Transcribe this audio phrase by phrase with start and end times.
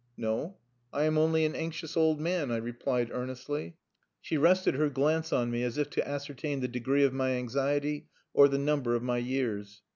[0.17, 0.57] "No.
[0.91, 3.75] I am only an anxious old man," I replied earnestly.
[4.19, 8.07] She rested her glance on me as if to ascertain the degree of my anxiety
[8.33, 9.83] or the number of my years.